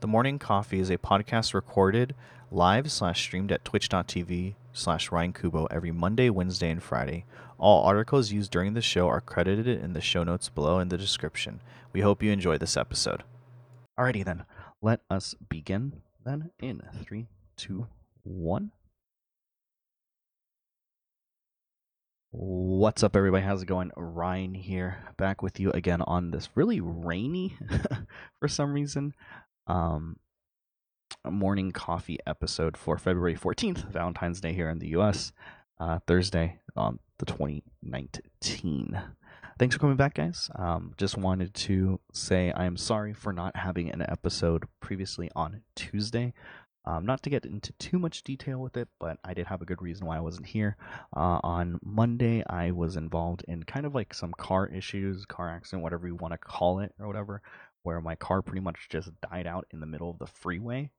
[0.00, 2.14] The Morning Coffee is a podcast recorded
[2.52, 7.24] live slash streamed at twitch.tv slash Ryan Kubo every Monday, Wednesday, and Friday.
[7.58, 10.96] All articles used during the show are credited in the show notes below in the
[10.96, 11.60] description.
[11.92, 13.24] We hope you enjoy this episode.
[13.98, 14.44] Alrighty then,
[14.80, 17.26] let us begin then in three,
[17.56, 17.88] two,
[18.22, 18.70] one.
[22.30, 23.44] What's up, everybody?
[23.44, 23.90] How's it going?
[23.96, 27.56] Ryan here, back with you again on this really rainy,
[28.38, 29.14] for some reason,
[29.68, 30.16] um,
[31.30, 35.32] morning coffee episode for February 14th, Valentine's Day here in the US,
[35.78, 39.00] uh, Thursday on the 2019.
[39.58, 40.48] Thanks for coming back, guys.
[40.54, 45.62] Um, just wanted to say I am sorry for not having an episode previously on
[45.74, 46.32] Tuesday.
[46.84, 49.66] Um, not to get into too much detail with it, but I did have a
[49.66, 50.76] good reason why I wasn't here.
[51.14, 55.82] Uh, on Monday, I was involved in kind of like some car issues, car accident,
[55.82, 57.42] whatever you want to call it, or whatever,
[57.82, 60.90] where my car pretty much just died out in the middle of the freeway.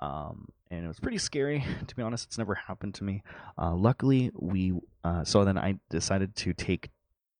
[0.00, 2.26] Um, and it was pretty scary, to be honest.
[2.26, 3.22] It's never happened to me.
[3.56, 6.90] Uh, luckily, we uh, so then I decided to take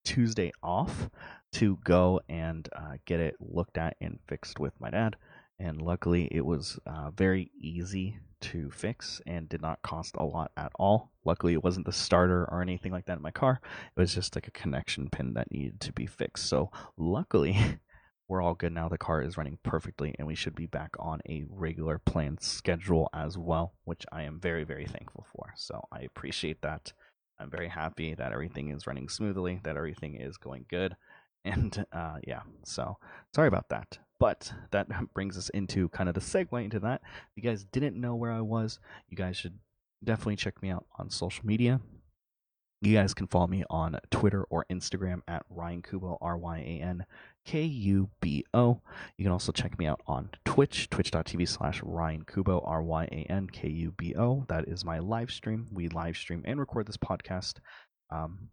[0.04, 1.10] Tuesday off
[1.52, 5.16] to go and uh, get it looked at and fixed with my dad
[5.58, 10.52] and luckily it was uh, very easy to fix and did not cost a lot
[10.56, 11.10] at all.
[11.24, 13.60] Luckily, it wasn't the starter or anything like that in my car.
[13.96, 16.46] It was just like a connection pin that needed to be fixed.
[16.46, 17.56] So, luckily,
[18.28, 18.88] we're all good now.
[18.88, 23.08] The car is running perfectly, and we should be back on a regular planned schedule
[23.14, 25.52] as well, which I am very, very thankful for.
[25.56, 26.92] So, I appreciate that.
[27.40, 30.96] I'm very happy that everything is running smoothly, that everything is going good.
[31.44, 32.98] And uh, yeah, so
[33.34, 33.98] sorry about that.
[34.18, 37.00] But that brings us into kind of the segue into that.
[37.04, 39.58] If you guys didn't know where I was, you guys should
[40.02, 41.80] definitely check me out on social media.
[42.80, 46.82] You guys can follow me on Twitter or Instagram at Ryan Kubo, R Y A
[46.82, 47.06] N
[47.48, 48.82] K U B O.
[49.16, 53.32] You can also check me out on Twitch, twitch.tv slash Ryan Kubo, R Y A
[53.32, 54.44] N K U B O.
[54.48, 55.66] That is my live stream.
[55.72, 57.54] We live stream and record this podcast
[58.10, 58.50] um,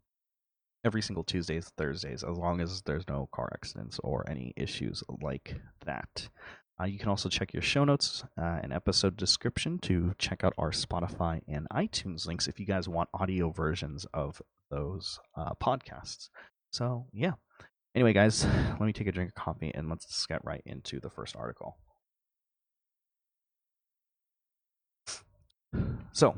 [0.86, 5.56] every single Tuesdays, Thursdays, as long as there's no car accidents or any issues like
[5.86, 6.30] that.
[6.80, 10.54] Uh, you can also check your show notes uh, and episode description to check out
[10.58, 14.42] our Spotify and iTunes links if you guys want audio versions of
[14.72, 16.30] those uh, podcasts.
[16.72, 17.34] So, yeah.
[17.96, 18.46] Anyway, guys,
[18.80, 21.78] let me take a drink of coffee and let's get right into the first article.
[26.14, 26.34] So,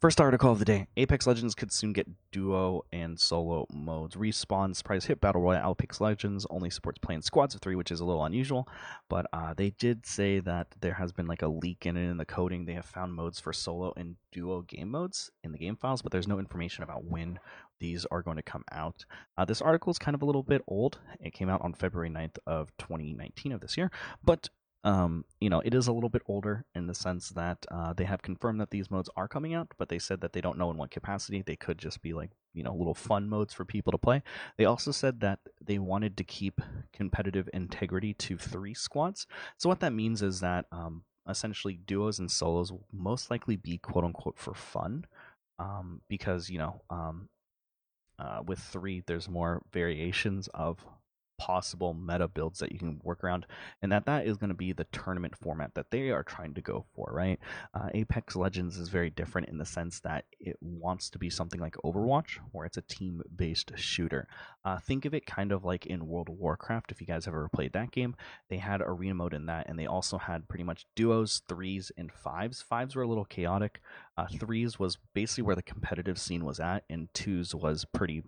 [0.00, 4.14] First article of the day Apex Legends could soon get duo and solo modes.
[4.14, 8.00] Respawn surprise hit Battle Royale Apex Legends only supports playing squads of three, which is
[8.00, 8.68] a little unusual.
[9.08, 12.18] But uh, they did say that there has been like a leak in it in
[12.18, 12.66] the coding.
[12.66, 16.12] They have found modes for solo and duo game modes in the game files, but
[16.12, 17.38] there's no information about when
[17.78, 19.04] these are going to come out.
[19.38, 20.98] Uh, this article is kind of a little bit old.
[21.20, 23.90] It came out on February 9th of 2019 of this year,
[24.22, 24.50] but
[24.86, 28.04] um, you know, it is a little bit older in the sense that uh, they
[28.04, 30.70] have confirmed that these modes are coming out, but they said that they don't know
[30.70, 31.42] in what capacity.
[31.42, 34.22] They could just be like, you know, little fun modes for people to play.
[34.56, 36.60] They also said that they wanted to keep
[36.92, 39.26] competitive integrity to three squads.
[39.56, 43.78] So what that means is that um, essentially duos and solos will most likely be
[43.78, 45.04] quote unquote for fun,
[45.58, 47.28] um, because you know, um,
[48.20, 50.78] uh, with three, there's more variations of
[51.38, 53.46] possible meta builds that you can work around
[53.82, 56.60] and that that is going to be the tournament format that they are trying to
[56.60, 57.38] go for right?
[57.74, 61.60] Uh, apex legends is very different in the sense that it wants to be something
[61.60, 64.28] like overwatch where it's a team based shooter.
[64.64, 67.34] Uh, think of it kind of like in world of warcraft if you guys have
[67.34, 68.14] ever played that game.
[68.48, 72.12] They had arena mode in that and they also had pretty much duos threes and
[72.12, 72.62] fives.
[72.62, 73.80] Fives were a little chaotic.
[74.16, 78.22] Uh, threes was basically where the competitive scene was at and twos was pretty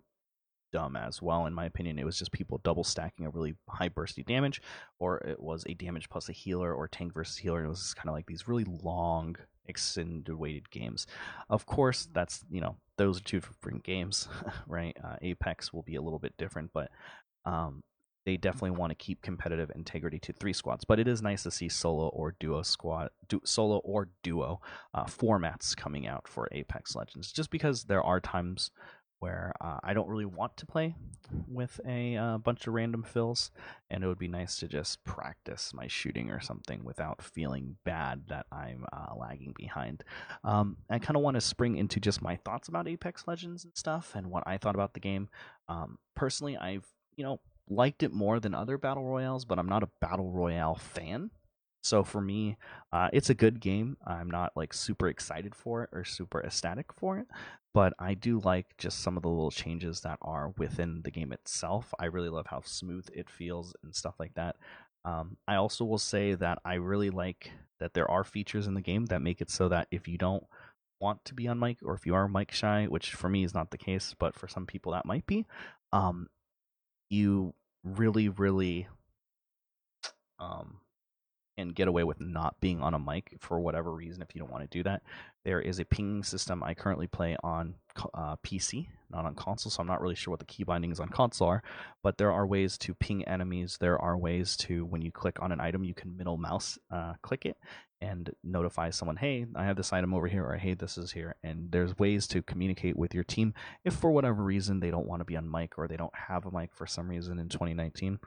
[0.72, 1.46] dumb as well.
[1.46, 4.60] In my opinion, it was just people double stacking a really high bursty damage,
[4.98, 7.64] or it was a damage plus a healer or tank versus healer.
[7.64, 9.36] It was kind of like these really long,
[9.66, 11.06] extenuated games.
[11.48, 14.28] Of course, that's you know those are two different games,
[14.66, 14.96] right?
[15.02, 16.90] Uh, Apex will be a little bit different, but
[17.44, 17.82] um,
[18.28, 20.84] they definitely want to keep competitive integrity to three squads.
[20.84, 24.60] But it is nice to see solo or duo squad, du- solo or duo
[24.92, 28.70] uh, formats coming out for Apex Legends, just because there are times
[29.20, 30.94] where uh, I don't really want to play
[31.46, 33.50] with a uh, bunch of random fills,
[33.90, 38.22] and it would be nice to just practice my shooting or something without feeling bad
[38.28, 40.04] that I'm uh, lagging behind.
[40.44, 43.76] Um, I kind of want to spring into just my thoughts about Apex Legends and
[43.76, 45.28] stuff, and what I thought about the game.
[45.68, 46.86] Um, personally, I've
[47.16, 50.76] you know liked it more than other battle royales, but I'm not a battle royale
[50.76, 51.30] fan.
[51.88, 52.58] So for me,
[52.92, 53.96] uh, it's a good game.
[54.06, 57.26] I'm not like super excited for it or super ecstatic for it,
[57.72, 61.32] but I do like just some of the little changes that are within the game
[61.32, 61.94] itself.
[61.98, 64.56] I really love how smooth it feels and stuff like that.
[65.06, 68.82] Um, I also will say that I really like that there are features in the
[68.82, 70.44] game that make it so that if you don't
[71.00, 73.54] want to be on mic or if you are mic shy, which for me is
[73.54, 75.46] not the case, but for some people that might be,
[75.94, 76.28] um,
[77.08, 78.88] you really, really
[80.38, 80.80] um,
[81.58, 84.50] and get away with not being on a mic for whatever reason if you don't
[84.50, 85.02] want to do that.
[85.44, 86.62] There is a pinging system.
[86.62, 87.74] I currently play on
[88.14, 91.08] uh, PC, not on console, so I'm not really sure what the key bindings on
[91.08, 91.62] console are.
[92.02, 93.76] But there are ways to ping enemies.
[93.80, 97.14] There are ways to, when you click on an item, you can middle mouse uh,
[97.22, 97.56] click it
[98.00, 101.34] and notify someone, hey, I have this item over here, or hey, this is here.
[101.42, 105.20] And there's ways to communicate with your team if for whatever reason they don't want
[105.20, 108.20] to be on mic or they don't have a mic for some reason in 2019.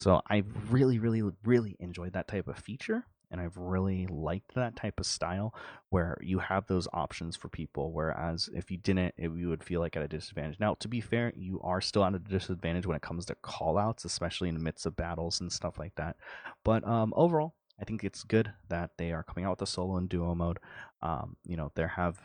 [0.00, 3.04] So I really, really, really enjoyed that type of feature.
[3.30, 5.54] And I've really liked that type of style
[5.90, 7.92] where you have those options for people.
[7.92, 10.58] Whereas if you didn't, it, you would feel like at a disadvantage.
[10.58, 14.06] Now, to be fair, you are still at a disadvantage when it comes to callouts,
[14.06, 16.16] especially in the midst of battles and stuff like that.
[16.64, 19.98] But um, overall, I think it's good that they are coming out with a solo
[19.98, 20.58] and duo mode.
[21.02, 22.18] Um, you know, there have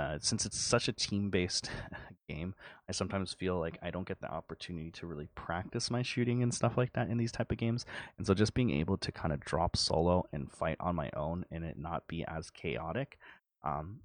[0.00, 1.70] uh, since it's such a team-based
[2.28, 2.54] game,
[2.88, 6.54] I sometimes feel like I don't get the opportunity to really practice my shooting and
[6.54, 7.84] stuff like that in these type of games.
[8.16, 11.44] And so just being able to kind of drop solo and fight on my own
[11.50, 13.18] and it not be as chaotic,
[13.62, 14.00] um,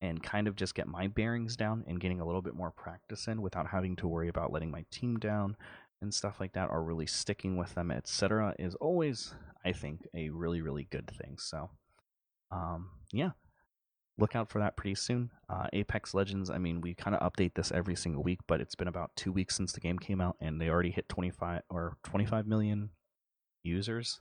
[0.00, 3.26] and kind of just get my bearings down and getting a little bit more practice
[3.26, 5.56] in without having to worry about letting my team down
[6.00, 9.34] and stuff like that or really sticking with them, etc., is always,
[9.64, 11.38] I think, a really, really good thing.
[11.38, 11.70] So,
[12.52, 13.30] um, yeah,
[14.18, 15.30] look out for that pretty soon.
[15.48, 18.74] Uh, Apex Legends, I mean, we kind of update this every single week, but it's
[18.74, 21.96] been about two weeks since the game came out, and they already hit 25 or
[22.04, 22.90] 25 million
[23.62, 24.20] users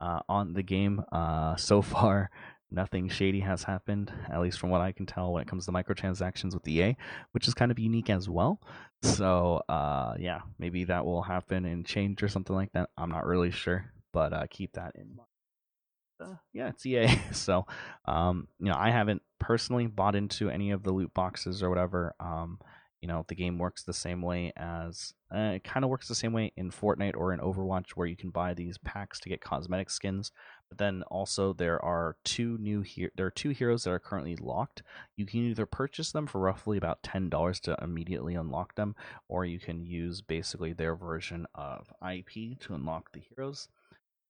[0.00, 1.02] uh, on the game.
[1.12, 2.30] Uh, so far,
[2.70, 5.72] nothing shady has happened, at least from what I can tell, when it comes to
[5.72, 6.96] microtransactions with EA,
[7.32, 8.60] which is kind of unique as well.
[9.02, 12.90] So, uh, yeah, maybe that will happen and change or something like that.
[12.96, 15.31] I'm not really sure, but uh, keep that in mind
[16.22, 17.08] uh, yeah, it's EA.
[17.32, 17.66] so,
[18.06, 22.14] um, you know, I haven't personally bought into any of the loot boxes or whatever.
[22.20, 22.58] Um,
[23.00, 26.14] you know, the game works the same way as uh, it kind of works the
[26.14, 29.40] same way in Fortnite or in Overwatch, where you can buy these packs to get
[29.40, 30.30] cosmetic skins.
[30.68, 33.10] But then also there are two new here.
[33.16, 34.84] There are two heroes that are currently locked.
[35.16, 38.94] You can either purchase them for roughly about ten dollars to immediately unlock them,
[39.26, 43.68] or you can use basically their version of IP to unlock the heroes.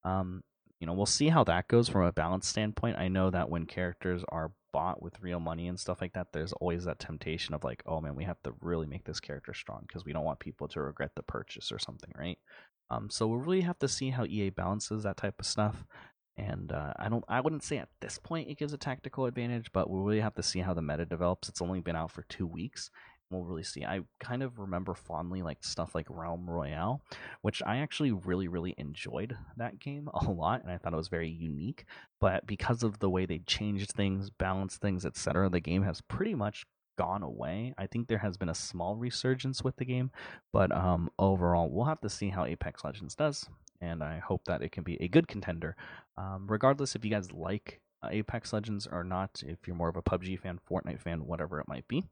[0.02, 0.42] Um,
[0.82, 2.98] you know, we'll see how that goes from a balance standpoint.
[2.98, 6.52] I know that when characters are bought with real money and stuff like that, there's
[6.54, 9.84] always that temptation of like, oh man, we have to really make this character strong
[9.86, 12.36] because we don't want people to regret the purchase or something, right?
[12.90, 15.84] Um, so we'll really have to see how EA balances that type of stuff.
[16.36, 19.70] And uh, I don't, I wouldn't say at this point it gives a tactical advantage,
[19.72, 21.48] but we'll really have to see how the meta develops.
[21.48, 22.90] It's only been out for two weeks,
[23.32, 23.84] we'll really see.
[23.84, 27.02] I kind of remember fondly like stuff like Realm Royale,
[27.42, 31.08] which I actually really, really enjoyed that game a lot, and I thought it was
[31.08, 31.84] very unique.
[32.20, 36.34] But because of the way they changed things, balanced things, etc., the game has pretty
[36.34, 36.64] much
[36.98, 37.74] gone away.
[37.78, 40.10] I think there has been a small resurgence with the game,
[40.52, 43.48] but um, overall, we'll have to see how Apex Legends does,
[43.80, 45.76] and I hope that it can be a good contender.
[46.16, 49.96] Um, regardless if you guys like uh, Apex Legends or not, if you're more of
[49.96, 52.04] a PUBG fan, Fortnite fan, whatever it might be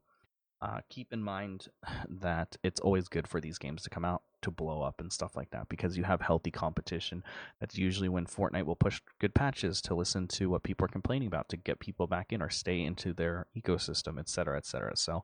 [0.61, 1.67] uh, keep in mind
[2.09, 5.35] that it's always good for these games to come out to blow up and stuff
[5.35, 7.23] like that because you have healthy competition.
[7.59, 11.27] That's usually when Fortnite will push good patches to listen to what people are complaining
[11.27, 14.95] about to get people back in or stay into their ecosystem, etc., etc.
[14.95, 15.23] So,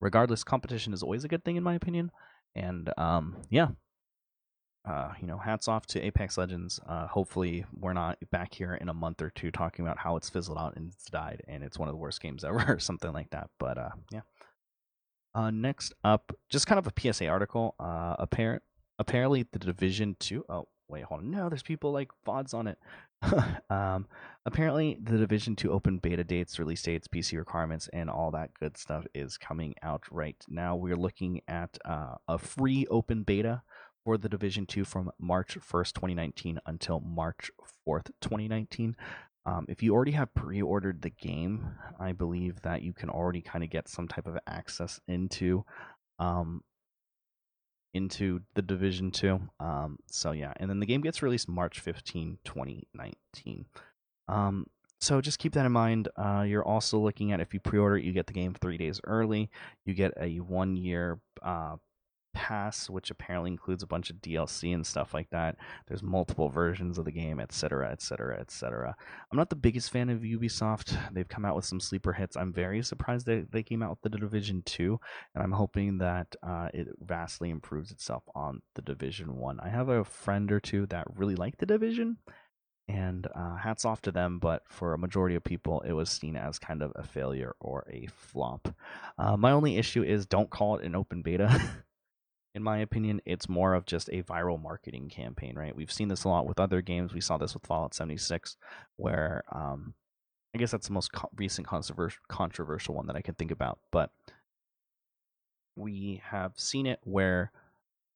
[0.00, 2.10] regardless, competition is always a good thing in my opinion.
[2.54, 3.68] And um, yeah,
[4.88, 6.80] uh, you know, hats off to Apex Legends.
[6.88, 10.30] Uh, hopefully, we're not back here in a month or two talking about how it's
[10.30, 13.12] fizzled out and it's died and it's one of the worst games ever or something
[13.12, 13.50] like that.
[13.58, 14.20] But uh, yeah.
[15.34, 17.74] Uh, next up, just kind of a PSA article.
[17.78, 18.62] Uh, apparent,
[18.98, 20.44] apparently the Division Two.
[20.48, 21.30] Oh, wait, hold on.
[21.30, 22.78] No, there's people like vods on it.
[23.70, 24.06] um,
[24.46, 28.76] apparently the Division Two open beta dates, release dates, PC requirements, and all that good
[28.76, 30.76] stuff is coming out right now.
[30.76, 33.62] We're looking at uh, a free open beta
[34.04, 37.50] for the Division Two from March 1st, 2019, until March
[37.86, 38.96] 4th, 2019.
[39.48, 41.64] Um, if you already have pre-ordered the game,
[41.98, 45.64] I believe that you can already kind of get some type of access into
[46.18, 46.62] um,
[47.94, 49.40] into the Division Two.
[49.58, 53.64] Um, so yeah, and then the game gets released March 15, 2019.
[54.28, 54.66] Um,
[55.00, 56.08] so just keep that in mind.
[56.14, 59.48] Uh, you're also looking at if you pre-order, you get the game three days early.
[59.86, 61.76] You get a one-year uh,
[62.32, 65.56] pass, which apparently includes a bunch of DLC and stuff like that.
[65.86, 68.94] There's multiple versions of the game, etc., etc., etc.
[69.30, 70.96] I'm not the biggest fan of Ubisoft.
[71.12, 72.36] They've come out with some sleeper hits.
[72.36, 74.98] I'm very surprised that they came out with the Division 2,
[75.34, 79.60] and I'm hoping that uh, it vastly improves itself on the Division 1.
[79.60, 82.18] I have a friend or two that really like the Division,
[82.88, 84.38] and uh, hats off to them.
[84.38, 87.86] But for a majority of people, it was seen as kind of a failure or
[87.90, 88.74] a flop.
[89.18, 91.60] Uh, my only issue is don't call it an open beta.
[92.58, 95.76] in my opinion, it's more of just a viral marketing campaign, right?
[95.76, 97.14] We've seen this a lot with other games.
[97.14, 98.56] We saw this with Fallout 76,
[98.96, 99.94] where um,
[100.52, 103.78] I guess that's the most co- recent controversial controversial one that I can think about.
[103.92, 104.10] But
[105.76, 107.52] we have seen it where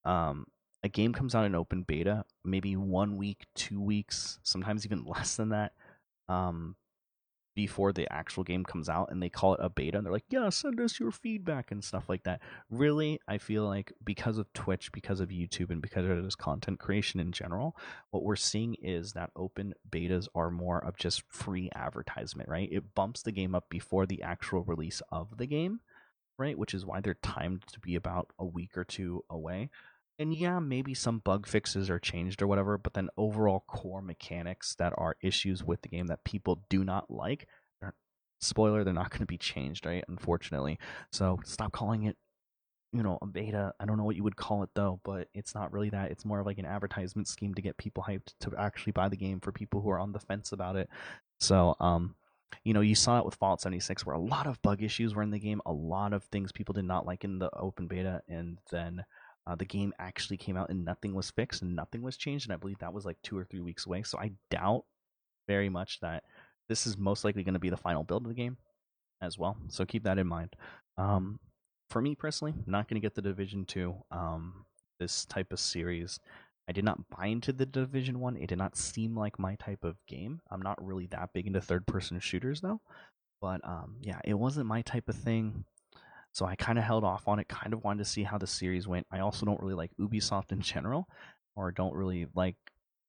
[0.05, 0.47] um,
[0.83, 5.37] a game comes out in open beta, maybe one week, two weeks, sometimes even less
[5.37, 5.73] than that,
[6.29, 6.75] um,
[7.55, 10.31] before the actual game comes out, and they call it a beta, and they're like,
[10.31, 12.41] "Yeah, send us your feedback and stuff like that."
[12.71, 16.79] Really, I feel like because of Twitch, because of YouTube, and because of this content
[16.79, 17.77] creation in general,
[18.11, 22.69] what we're seeing is that open betas are more of just free advertisement, right?
[22.73, 25.81] It bumps the game up before the actual release of the game,
[26.39, 26.57] right?
[26.57, 29.71] Which is why they're timed to be about a week or two away
[30.19, 34.75] and yeah, maybe some bug fixes are changed or whatever, but then overall core mechanics
[34.77, 37.49] that are issues with the game that people do not like,
[38.43, 40.05] spoiler, they're not going to be changed, right?
[40.09, 40.79] Unfortunately.
[41.11, 42.17] So stop calling it,
[42.93, 43.73] you know, a beta.
[43.81, 46.11] I don't know what you would call it though, but it's not really that.
[46.11, 49.17] It's more of like an advertisement scheme to get people hyped to actually buy the
[49.17, 50.91] game for people who are on the fence about it.
[51.41, 52.17] So, um,
[52.65, 55.23] you know, you saw it with Fallout 76 where a lot of bug issues were
[55.23, 58.21] in the game, a lot of things people did not like in the open beta,
[58.29, 59.05] and then
[59.47, 62.53] uh, the game actually came out and nothing was fixed and nothing was changed, and
[62.53, 64.03] I believe that was like two or three weeks away.
[64.03, 64.85] So I doubt
[65.49, 66.25] very much that
[66.69, 68.57] this is most likely going to be the final build of the game
[69.21, 69.57] as well.
[69.69, 70.55] So keep that in mind.
[70.97, 71.41] Um,
[71.91, 73.97] for me personally, not going to get the Division Two.
[74.11, 74.65] Um,
[75.01, 76.21] this type of series,
[76.69, 78.37] I did not buy into the Division One.
[78.37, 80.41] It did not seem like my type of game.
[80.51, 82.81] I'm not really that big into third-person shooters though.
[83.41, 85.65] But um, yeah, it wasn't my type of thing.
[86.33, 88.47] So I kind of held off on it, kind of wanted to see how the
[88.47, 89.07] series went.
[89.11, 91.09] I also don't really like Ubisoft in general,
[91.57, 92.57] or don't really like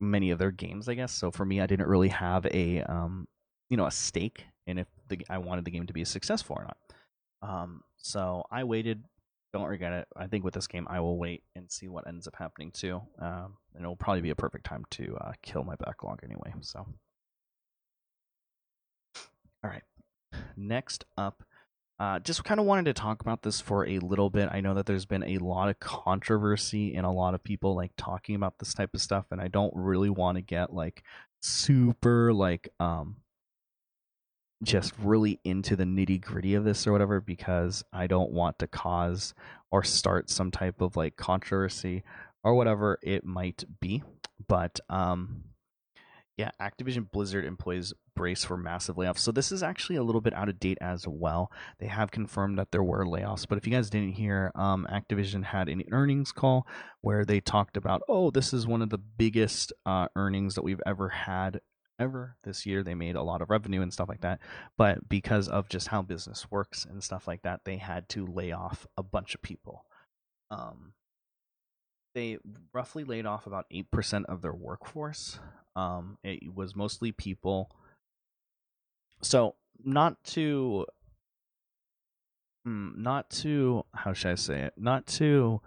[0.01, 1.13] many of their games, I guess.
[1.13, 3.27] So for me, I didn't really have a um,
[3.69, 6.65] you know a stake in if the, I wanted the game to be successful or
[6.65, 6.77] not.
[7.49, 9.03] Um, so I waited.
[9.53, 10.07] Don't regret it.
[10.17, 13.01] I think with this game, I will wait and see what ends up happening too.
[13.19, 16.53] Um, and it'll probably be a perfect time to uh, kill my backlog anyway.
[16.61, 16.79] So,
[19.63, 19.83] all right.
[20.57, 21.43] Next up
[21.99, 24.49] uh, just kind of wanted to talk about this for a little bit.
[24.51, 27.91] I know that there's been a lot of controversy and a lot of people like
[27.97, 31.03] talking about this type of stuff, and I don't really want to get like
[31.41, 33.17] super like um
[34.63, 38.67] just really into the nitty gritty of this or whatever because I don't want to
[38.67, 39.33] cause
[39.71, 42.03] or start some type of like controversy
[42.43, 44.03] or whatever it might be.
[44.47, 45.43] But um
[46.37, 49.19] yeah, Activision Blizzard employees brace for massive layoffs.
[49.19, 51.51] So this is actually a little bit out of date as well.
[51.79, 55.43] They have confirmed that there were layoffs, but if you guys didn't hear, um, Activision
[55.43, 56.65] had an earnings call
[57.01, 60.81] where they talked about, oh, this is one of the biggest uh, earnings that we've
[60.85, 61.61] ever had
[61.99, 62.81] ever this year.
[62.81, 64.39] They made a lot of revenue and stuff like that,
[64.75, 68.51] but because of just how business works and stuff like that, they had to lay
[68.51, 69.85] off a bunch of people.
[70.49, 70.93] Um,
[72.13, 72.37] they
[72.71, 75.39] roughly laid off about 8% of their workforce
[75.75, 77.71] um, it was mostly people.
[79.21, 80.85] So not to,
[82.65, 84.73] hmm, not to how should I say it?
[84.77, 85.61] Not to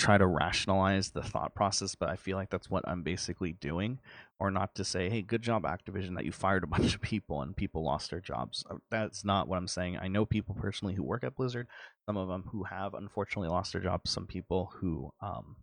[0.00, 4.00] try to rationalize the thought process, but I feel like that's what I'm basically doing.
[4.38, 7.42] Or not to say, hey, good job, Activision, that you fired a bunch of people
[7.42, 8.64] and people lost their jobs.
[8.70, 9.98] Uh, that's not what I'm saying.
[10.00, 11.68] I know people personally who work at Blizzard,
[12.06, 15.56] some of them who have unfortunately lost their jobs, some people who um,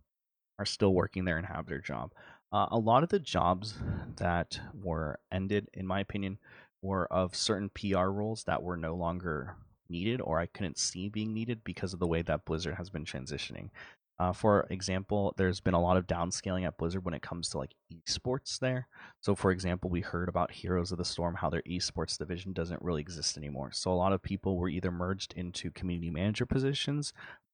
[0.58, 2.12] are still working there and have their job.
[2.52, 3.74] Uh, a lot of the jobs
[4.16, 6.38] that were ended, in my opinion,
[6.80, 9.56] were of certain PR roles that were no longer
[9.90, 13.04] needed or I couldn't see being needed because of the way that Blizzard has been
[13.04, 13.70] transitioning.
[14.18, 17.58] Uh, for example, there's been a lot of downscaling at Blizzard when it comes to
[17.58, 18.88] like esports there.
[19.20, 22.82] So, for example, we heard about Heroes of the Storm, how their esports division doesn't
[22.82, 23.70] really exist anymore.
[23.72, 27.12] So, a lot of people were either merged into community manager positions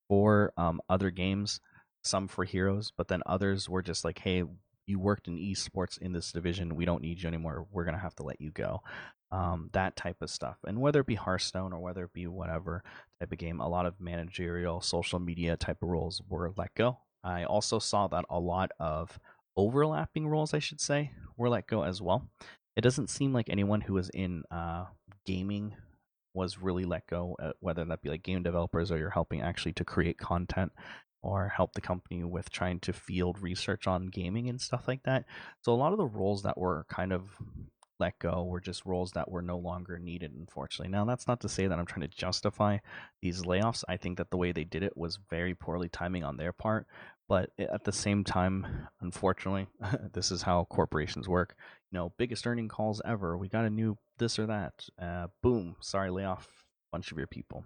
[0.09, 1.61] for um, other games,
[2.03, 4.45] some for Heroes, but then others were just like, hey,
[4.87, 6.77] you worked in esports in this division.
[6.77, 7.67] We don't need you anymore.
[7.73, 8.83] We're gonna have to let you go.
[9.35, 10.59] Um, that type of stuff.
[10.65, 12.85] And whether it be Hearthstone or whether it be whatever
[13.19, 16.99] type of game, a lot of managerial, social media type of roles were let go.
[17.25, 19.19] I also saw that a lot of
[19.57, 22.29] overlapping roles, I should say, were let go as well.
[22.77, 24.85] It doesn't seem like anyone who was in uh,
[25.27, 25.75] gaming
[26.35, 29.73] was really let go, uh, whether that be like game developers or you're helping actually
[29.75, 30.71] to create content
[31.23, 35.25] or help the company with trying to field research on gaming and stuff like that.
[35.63, 37.23] So a lot of the roles that were kind of
[38.01, 40.91] let go were just roles that were no longer needed, unfortunately.
[40.91, 42.79] Now, that's not to say that I'm trying to justify
[43.23, 43.85] these layoffs.
[43.89, 46.87] I think that the way they did it was very poorly timing on their part.
[47.29, 49.67] But at the same time, unfortunately,
[50.13, 51.57] this is how corporations work.
[51.91, 53.39] You know, biggest earning calls ever.
[53.39, 54.87] We got a new this or that.
[55.01, 55.77] Uh, boom.
[55.81, 57.65] Sorry, lay off a bunch of your people.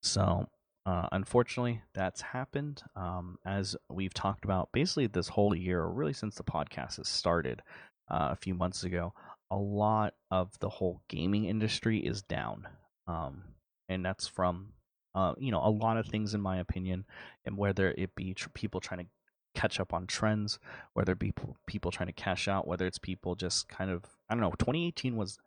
[0.00, 0.46] So,
[0.84, 2.82] uh, unfortunately, that's happened.
[2.94, 7.62] Um, as we've talked about basically this whole year, really since the podcast has started
[8.10, 9.12] uh, a few months ago,
[9.50, 12.66] a lot of the whole gaming industry is down.
[13.06, 13.42] Um,
[13.88, 14.72] and that's from,
[15.14, 17.04] uh, you know, a lot of things, in my opinion,
[17.44, 19.06] and whether it be tr- people trying to
[19.54, 20.58] catch up on trends,
[20.94, 24.04] whether it be p- people trying to cash out, whether it's people just kind of,
[24.28, 25.38] I don't know, 2018 was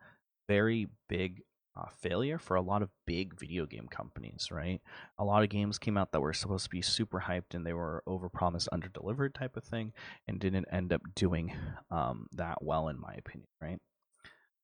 [0.47, 1.43] very big
[1.75, 4.81] uh, failure for a lot of big video game companies, right?
[5.17, 7.73] A lot of games came out that were supposed to be super hyped and they
[7.73, 9.93] were overpromised, underdelivered type of thing,
[10.27, 11.53] and didn't end up doing
[11.91, 13.79] um, that well, in my opinion, right?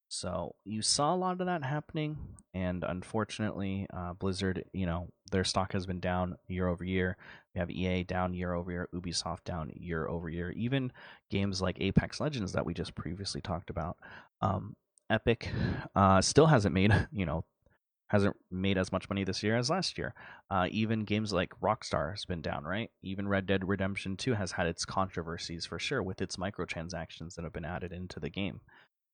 [0.07, 2.17] So you saw a lot of that happening,
[2.53, 7.17] and unfortunately, uh, Blizzard, you know, their stock has been down year over year.
[7.53, 10.51] We have EA down year over year, Ubisoft down year over year.
[10.51, 10.91] Even
[11.31, 13.97] games like Apex Legends that we just previously talked about,
[14.41, 14.75] um,
[15.09, 15.49] Epic
[15.95, 17.45] uh, still hasn't made, you know,
[18.07, 20.13] hasn't made as much money this year as last year.
[20.49, 22.91] Uh, even games like Rockstar has been down, right?
[23.01, 27.43] Even Red Dead Redemption 2 has had its controversies for sure with its microtransactions that
[27.43, 28.61] have been added into the game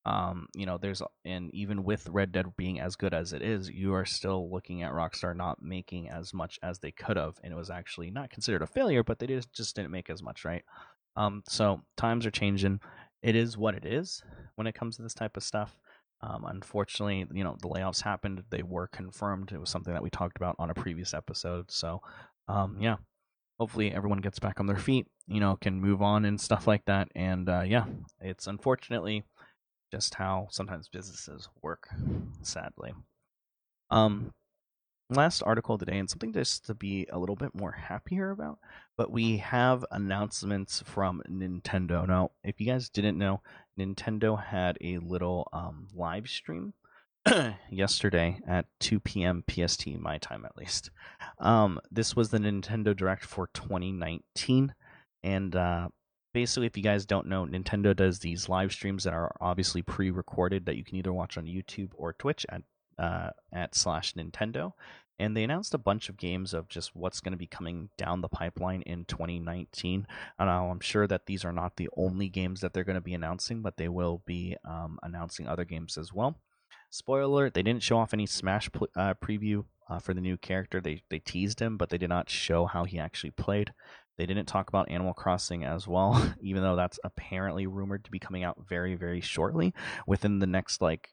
[0.06, 3.70] um, you know, there's and even with Red Dead being as good as it is,
[3.70, 7.54] you are still looking at Rockstar not making as much as they could have, and
[7.54, 10.44] it was actually not considered a failure, but they just just didn't make as much,
[10.44, 10.64] right?
[11.16, 12.80] Um, so times are changing.
[13.24, 14.24] It is what it is
[14.56, 15.80] when it comes to this type of stuff.
[16.22, 18.44] Um, unfortunately, you know, the layoffs happened.
[18.50, 19.52] They were confirmed.
[19.52, 21.72] It was something that we talked about on a previous episode.
[21.72, 22.02] So,
[22.48, 22.98] um, yeah,
[23.60, 25.08] hopefully everyone gets back on their feet.
[25.28, 27.08] You know, can move on and stuff like that.
[27.16, 27.86] And uh, yeah,
[28.20, 29.24] it's unfortunately
[29.92, 31.88] just how sometimes businesses work,
[32.44, 32.94] sadly.
[33.90, 34.32] Um,
[35.12, 38.60] last article today, and something just to be a little bit more happier about,
[38.98, 42.08] but we have announcements from Nintendo.
[42.08, 43.42] Now, if you guys didn't know,
[43.80, 46.74] Nintendo had a little um, live stream
[47.70, 49.44] yesterday at 2 p.m.
[49.50, 50.90] PST, my time at least.
[51.40, 54.74] Um, this was the Nintendo Direct for 2019,
[55.24, 55.90] and uh,
[56.34, 60.66] basically, if you guys don't know, Nintendo does these live streams that are obviously pre-recorded
[60.66, 62.62] that you can either watch on YouTube or Twitch at
[62.98, 64.74] uh, at slash Nintendo.
[65.22, 68.22] And they announced a bunch of games of just what's going to be coming down
[68.22, 70.08] the pipeline in 2019.
[70.40, 73.14] And I'm sure that these are not the only games that they're going to be
[73.14, 76.40] announcing, but they will be um, announcing other games as well.
[76.90, 80.38] Spoiler alert: they didn't show off any Smash pl- uh, preview uh, for the new
[80.38, 80.82] character.
[80.82, 83.74] They they teased him, but they did not show how he actually played.
[84.18, 88.20] They didn't talk about Animal Crossing as well, even though that's apparently rumored to be
[88.20, 89.74] coming out very, very shortly
[90.06, 91.10] within the next, like,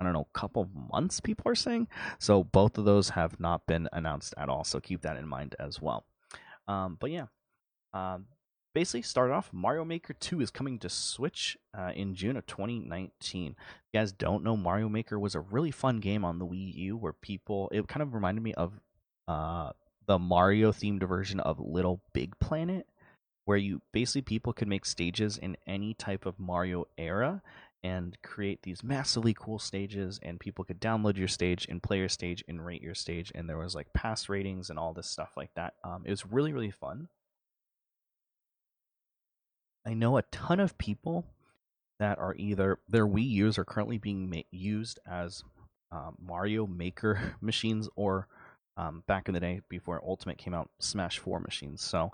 [0.00, 1.88] I don't know, couple months, people are saying.
[2.18, 4.64] So both of those have not been announced at all.
[4.64, 6.04] So keep that in mind as well.
[6.66, 7.26] Um, but yeah,
[7.92, 8.26] um,
[8.74, 13.52] basically start off Mario Maker 2 is coming to Switch uh, in June of 2019.
[13.52, 13.56] If
[13.92, 16.96] you guys don't know, Mario Maker was a really fun game on the Wii U
[16.96, 18.80] where people, it kind of reminded me of
[19.28, 19.70] uh,
[20.06, 22.86] the Mario themed version of Little Big Planet,
[23.44, 27.42] where you basically people could make stages in any type of Mario era
[27.84, 32.08] and create these massively cool stages and people could download your stage and play your
[32.08, 35.32] stage and rate your stage and there was like pass ratings and all this stuff
[35.36, 37.08] like that um, it was really really fun
[39.86, 41.26] i know a ton of people
[42.00, 45.44] that are either their wii u's are currently being ma- used as
[45.92, 48.26] um, mario maker machines or
[48.76, 51.80] um, back in the day before Ultimate came out, Smash 4 machines.
[51.80, 52.10] So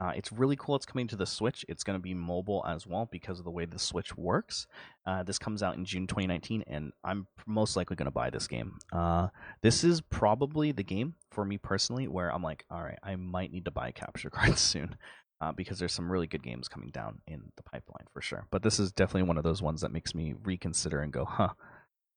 [0.00, 0.76] uh, it's really cool.
[0.76, 1.64] It's coming to the Switch.
[1.68, 4.66] It's going to be mobile as well because of the way the Switch works.
[5.06, 8.48] Uh, this comes out in June 2019, and I'm most likely going to buy this
[8.48, 8.78] game.
[8.92, 9.28] Uh,
[9.62, 13.52] this is probably the game for me personally where I'm like, all right, I might
[13.52, 14.96] need to buy capture cards soon.
[15.40, 18.46] Uh, because there's some really good games coming down in the pipeline for sure.
[18.50, 21.50] But this is definitely one of those ones that makes me reconsider and go, huh,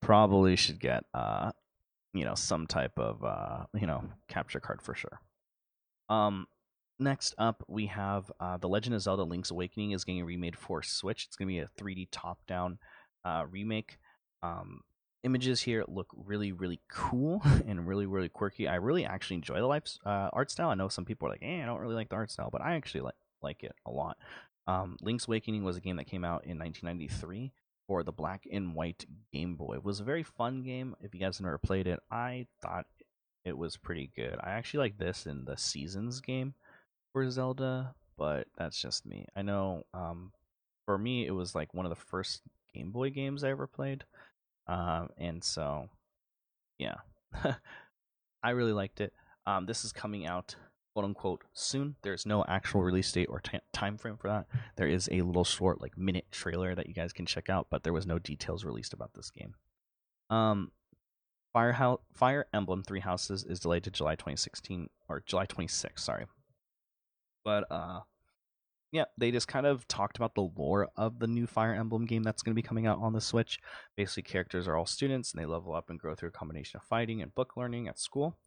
[0.01, 1.51] probably should get uh,
[2.13, 5.19] you know some type of uh, you know capture card for sure.
[6.09, 6.47] Um,
[6.99, 10.81] next up we have uh, the Legend of Zelda: Link's Awakening is getting remade for
[10.83, 11.25] Switch.
[11.25, 12.79] It's gonna be a 3D top-down
[13.25, 13.97] uh, remake.
[14.43, 14.81] Um,
[15.23, 18.67] images here look really really cool and really really quirky.
[18.67, 20.69] I really actually enjoy the life uh, art style.
[20.69, 22.62] I know some people are like, "Eh, I don't really like the art style," but
[22.62, 24.17] I actually like like it a lot.
[24.67, 27.53] Um, Link's Awakening was a game that came out in 1993
[27.88, 29.75] for the black and white Game Boy.
[29.75, 30.95] It was a very fun game.
[31.01, 32.86] If you guys have never played it, I thought
[33.45, 34.36] it was pretty good.
[34.41, 36.53] I actually like this in the Seasons game.
[37.17, 39.25] For Zelda, but that's just me.
[39.36, 40.32] I know um,
[40.86, 42.41] for me, it was like one of the first
[42.75, 44.03] Game Boy games I ever played,
[44.67, 45.89] um, and so
[46.77, 46.97] yeah,
[48.43, 49.13] I really liked it.
[49.47, 50.56] Um, this is coming out
[50.93, 51.95] quote unquote soon.
[52.03, 54.45] There's no actual release date or t- time frame for that.
[54.75, 57.82] There is a little short like minute trailer that you guys can check out, but
[57.82, 59.56] there was no details released about this game.
[60.30, 60.71] Um,
[61.51, 66.03] Fire, Fire Emblem Three Houses is delayed to July 2016 or July 26.
[66.03, 66.25] Sorry,
[67.47, 68.01] but uh,
[68.91, 72.21] yeah, they just kind of talked about the lore of the new Fire Emblem game
[72.21, 73.57] that's going to be coming out on the Switch.
[73.95, 76.83] Basically, characters are all students and they level up and grow through a combination of
[76.83, 78.38] fighting and book learning at school.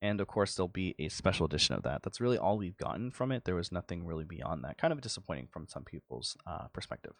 [0.00, 2.02] And of course, there'll be a special edition of that.
[2.02, 3.44] That's really all we've gotten from it.
[3.44, 4.78] There was nothing really beyond that.
[4.78, 7.12] Kind of disappointing from some people's uh, perspective.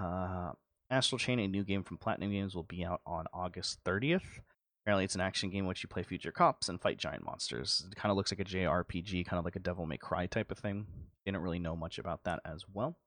[0.00, 0.52] Uh,
[0.88, 4.38] Astral Chain, a new game from Platinum Games, will be out on August 30th.
[4.84, 7.86] Apparently, it's an action game in which you play future cops and fight giant monsters.
[7.90, 10.50] It kind of looks like a JRPG, kind of like a Devil May Cry type
[10.50, 10.86] of thing.
[11.24, 12.98] Didn't really know much about that as well.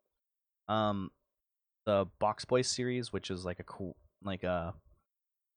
[0.67, 1.11] Um,
[1.85, 4.73] the Box Boy series, which is like a cool, like a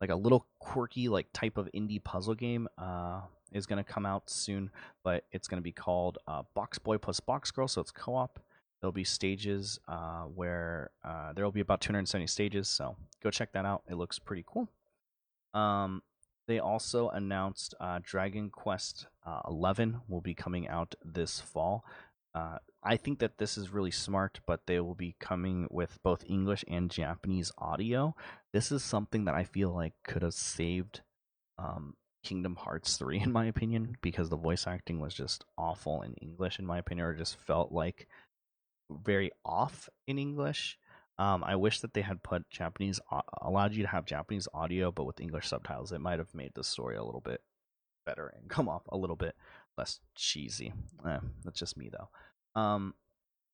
[0.00, 3.20] like a little quirky like type of indie puzzle game uh,
[3.52, 4.70] is going to come out soon
[5.04, 8.40] but it's going to be called uh, box boy plus box girl so it's co-op
[8.80, 13.52] there'll be stages uh, where uh, there will be about 270 stages so go check
[13.52, 14.68] that out it looks pretty cool
[15.52, 16.02] um,
[16.50, 21.84] they also announced uh, dragon quest uh, 11 will be coming out this fall
[22.34, 26.24] uh, I think that this is really smart, but they will be coming with both
[26.26, 28.14] English and Japanese audio.
[28.52, 31.02] This is something that I feel like could have saved
[31.58, 36.14] um, Kingdom Hearts 3, in my opinion, because the voice acting was just awful in
[36.14, 38.06] English, in my opinion, or just felt like
[38.90, 40.78] very off in English.
[41.20, 42.98] Um, I wish that they had put Japanese,
[43.42, 45.92] allowed you to have Japanese audio, but with English subtitles.
[45.92, 47.42] It might have made the story a little bit
[48.06, 49.37] better and come off a little bit
[49.76, 50.72] less cheesy.
[51.06, 52.61] Eh, that's just me though.
[52.61, 52.94] Um,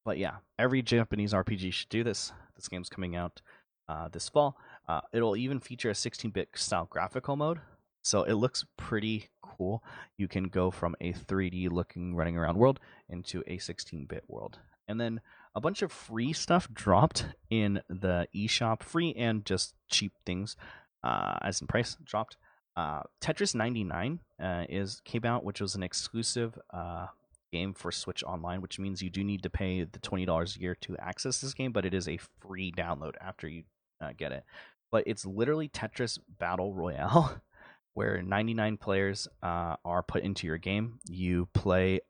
[0.05, 2.31] but yeah, every Japanese RPG should do this.
[2.55, 3.42] This game's coming out
[3.88, 4.57] uh, this fall.
[4.88, 7.59] Uh, it'll even feature a 16-bit style graphical mode,
[8.05, 9.83] so it looks pretty cool.
[10.16, 15.00] You can go from a 3D looking running around world into a 16-bit world, and
[15.00, 15.20] then
[15.57, 20.55] a bunch of free stuff dropped in the eShop, free and just cheap things,
[21.03, 22.37] uh, as in price dropped.
[22.77, 27.07] Uh, Tetris 99 uh, is came out, which was an exclusive uh,
[27.51, 30.61] game for Switch Online, which means you do need to pay the twenty dollars a
[30.61, 33.62] year to access this game, but it is a free download after you
[34.03, 34.45] uh, get it.
[34.92, 37.40] But it's literally Tetris Battle Royale,
[37.95, 40.99] where 99 players uh, are put into your game.
[41.09, 42.01] You play.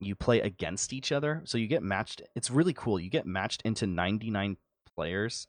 [0.00, 2.22] You play against each other, so you get matched.
[2.34, 3.00] It's really cool.
[3.00, 4.56] You get matched into 99
[4.94, 5.46] players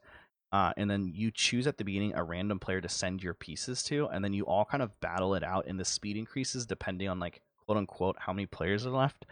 [0.51, 3.83] uh, and then you choose at the beginning a random player to send your pieces
[3.83, 7.09] to, and then you all kind of battle it out, and the speed increases depending
[7.09, 9.25] on like quote unquote how many players are left.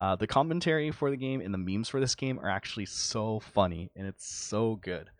[0.00, 3.38] Uh, the commentary for the game and the memes for this game are actually so
[3.40, 5.10] funny, and it's so good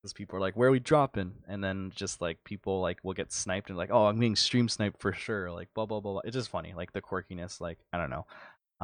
[0.00, 3.12] because people are like, "Where are we dropping?" And then just like people like will
[3.12, 6.12] get sniped and like, "Oh, I'm being stream sniped for sure." Like blah blah blah.
[6.12, 6.22] blah.
[6.24, 7.60] It's just funny, like the quirkiness.
[7.60, 8.26] Like I don't know.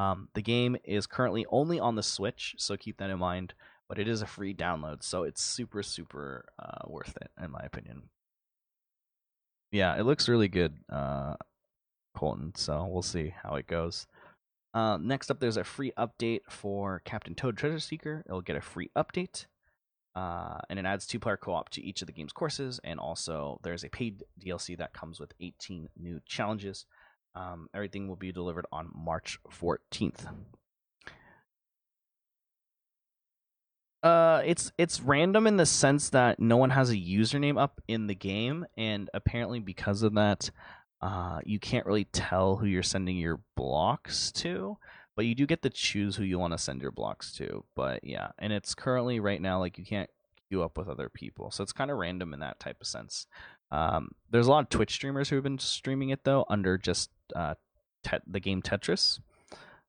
[0.01, 3.55] Um, the game is currently only on the Switch, so keep that in mind
[3.91, 7.59] but it is a free download, so it's super super uh, worth it in my
[7.65, 8.05] opinion.
[9.73, 11.35] Yeah, it looks really good, uh,
[12.17, 12.53] Colton.
[12.55, 14.07] So we'll see how it goes.
[14.73, 18.23] Uh, next up, there's a free update for Captain Toad Treasure Seeker.
[18.27, 19.47] It'll get a free update,
[20.15, 22.79] uh, and it adds two-player co-op to each of the game's courses.
[22.85, 26.87] And also, there's a paid DLC that comes with 18 new challenges.
[27.35, 30.27] Um, everything will be delivered on March 14th.
[34.03, 38.07] Uh, it's it's random in the sense that no one has a username up in
[38.07, 40.51] the game, and apparently because of that,
[41.03, 44.79] uh, you can't really tell who you're sending your blocks to.
[45.17, 47.65] But you do get to choose who you want to send your blocks to.
[47.77, 50.09] But yeah, and it's currently right now like you can't
[50.49, 53.27] queue up with other people, so it's kind of random in that type of sense.
[53.73, 57.11] Um, there's a lot of Twitch streamers who have been streaming it though under just
[57.35, 57.55] uh,
[58.03, 59.21] te- the game Tetris.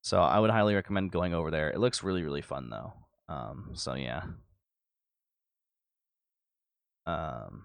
[0.01, 1.69] So I would highly recommend going over there.
[1.69, 2.93] It looks really really fun though.
[3.27, 4.23] Um, so yeah.
[7.05, 7.63] Um,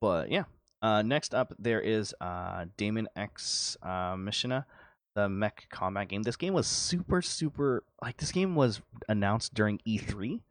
[0.00, 0.44] but yeah.
[0.82, 4.66] Uh, next up, there is uh, Daemon X uh, Machina,
[5.14, 6.22] the mech combat game.
[6.22, 10.42] This game was super, super like this game was announced during E3,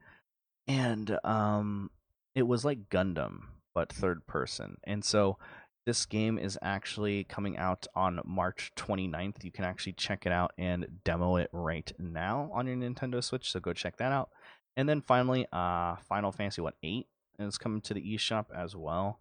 [0.68, 1.92] and um,
[2.34, 3.42] it was like Gundam
[3.74, 4.78] but third person.
[4.84, 5.38] And so
[5.86, 9.44] this game is actually coming out on March 29th.
[9.44, 13.52] You can actually check it out and demo it right now on your Nintendo Switch,
[13.52, 14.30] so go check that out.
[14.78, 17.08] And then finally, uh, Final Fantasy what eight
[17.38, 19.20] is coming to the eShop as well.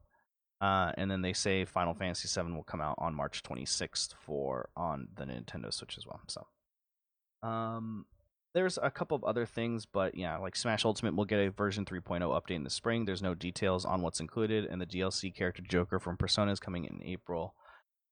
[0.60, 4.68] Uh, and then they say Final Fantasy 7 will come out on March 26th for
[4.76, 6.20] on the Nintendo Switch as well.
[6.28, 6.46] So
[7.46, 8.06] Um,
[8.54, 11.84] there's a couple of other things, but yeah, like Smash Ultimate will get a version
[11.84, 13.04] 3.0 update in the spring.
[13.04, 16.84] There's no details on what's included, and the DLC character Joker from Persona is coming
[16.84, 17.54] in April.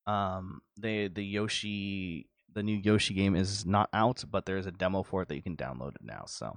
[0.07, 5.03] Um, they the Yoshi the new Yoshi game is not out, but there's a demo
[5.03, 6.25] for it that you can download it now.
[6.27, 6.57] So,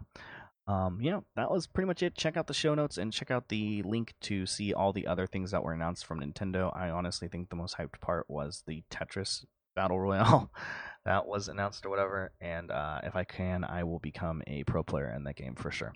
[0.67, 2.15] um, yeah, that was pretty much it.
[2.15, 5.28] Check out the show notes and check out the link to see all the other
[5.28, 6.76] things that were announced from Nintendo.
[6.76, 10.52] I honestly think the most hyped part was the Tetris Battle Royale
[11.06, 12.32] that was announced or whatever.
[12.40, 15.72] And uh, if I can, I will become a pro player in that game for
[15.72, 15.94] sure.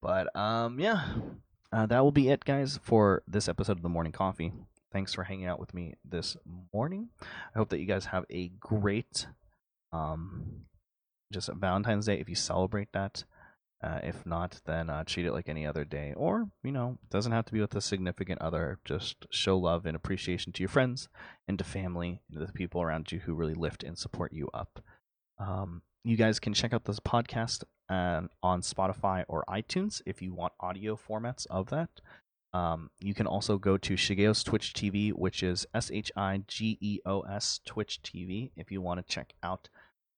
[0.00, 1.04] But um, yeah,
[1.72, 4.52] uh, that will be it, guys, for this episode of the Morning Coffee.
[4.92, 6.36] Thanks for hanging out with me this
[6.74, 7.08] morning.
[7.22, 9.26] I hope that you guys have a great
[9.92, 10.66] um,
[11.32, 13.24] just Valentine's Day if you celebrate that.
[13.82, 16.14] Uh, if not, then uh, treat it like any other day.
[16.16, 18.78] Or, you know, doesn't have to be with a significant other.
[18.84, 21.08] Just show love and appreciation to your friends
[21.48, 24.48] and to family and to the people around you who really lift and support you
[24.54, 24.80] up.
[25.38, 30.32] Um, you guys can check out this podcast uh, on Spotify or iTunes if you
[30.32, 31.90] want audio formats of that.
[32.54, 36.78] Um, you can also go to Shigeo's Twitch TV, which is S H I G
[36.80, 39.68] E O S Twitch TV, if you want to check out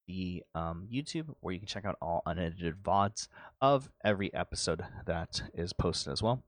[0.06, 3.28] the um, YouTube, where you can check out all unedited VODs
[3.60, 6.42] of every episode that is posted as well.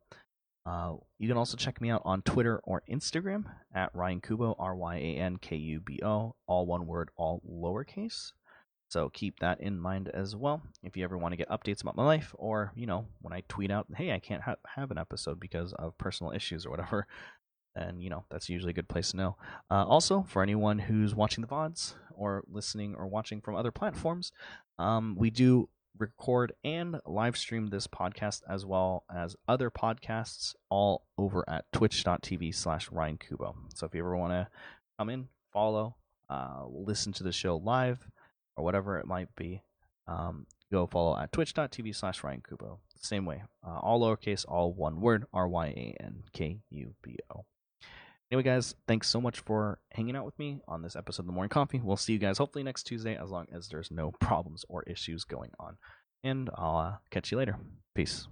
[0.66, 4.74] Uh, you can also check me out on Twitter or Instagram at Ryan Kubo, R
[4.74, 8.32] Y A N K U B O, all one word, all lowercase.
[8.88, 10.62] So keep that in mind as well.
[10.82, 13.42] If you ever want to get updates about my life, or you know, when I
[13.48, 17.06] tweet out, "Hey, I can't ha- have an episode because of personal issues or whatever,"
[17.76, 19.36] and you know, that's usually a good place to know.
[19.70, 24.32] Uh, also, for anyone who's watching the vods or listening or watching from other platforms,
[24.78, 31.06] um, we do record and live stream this podcast as well as other podcasts all
[31.16, 34.46] over at twitch.tv slash ryan kubo so if you ever want to
[34.98, 35.96] come in follow
[36.28, 38.10] uh, listen to the show live
[38.56, 39.62] or whatever it might be,
[40.06, 42.80] um, go follow at twitch.tv slash Ryan Kubo.
[43.00, 43.42] Same way.
[43.66, 47.44] Uh, all lowercase, all one word, R Y A N K U B O.
[48.30, 51.32] Anyway, guys, thanks so much for hanging out with me on this episode of The
[51.32, 51.80] Morning Coffee.
[51.82, 55.22] We'll see you guys hopefully next Tuesday as long as there's no problems or issues
[55.22, 55.76] going on.
[56.24, 57.56] And I'll uh, catch you later.
[57.94, 58.26] Peace.